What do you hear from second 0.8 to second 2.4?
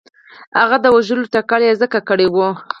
د وژلو تکل یې ځکه کړی